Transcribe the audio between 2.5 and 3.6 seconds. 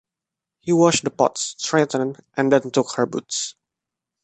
then took her boots.